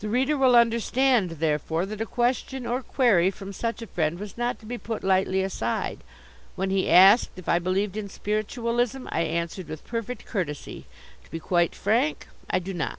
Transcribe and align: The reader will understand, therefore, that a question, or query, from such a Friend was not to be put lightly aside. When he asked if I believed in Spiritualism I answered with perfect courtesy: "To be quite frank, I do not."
The 0.00 0.08
reader 0.08 0.36
will 0.36 0.56
understand, 0.56 1.30
therefore, 1.38 1.86
that 1.86 2.00
a 2.00 2.06
question, 2.06 2.66
or 2.66 2.82
query, 2.82 3.30
from 3.30 3.52
such 3.52 3.80
a 3.80 3.86
Friend 3.86 4.18
was 4.18 4.36
not 4.36 4.58
to 4.58 4.66
be 4.66 4.78
put 4.78 5.04
lightly 5.04 5.44
aside. 5.44 5.98
When 6.56 6.70
he 6.70 6.90
asked 6.90 7.30
if 7.36 7.48
I 7.48 7.60
believed 7.60 7.96
in 7.96 8.08
Spiritualism 8.08 9.06
I 9.10 9.20
answered 9.20 9.68
with 9.68 9.86
perfect 9.86 10.24
courtesy: 10.26 10.86
"To 11.22 11.30
be 11.30 11.38
quite 11.38 11.76
frank, 11.76 12.26
I 12.50 12.58
do 12.58 12.74
not." 12.74 12.98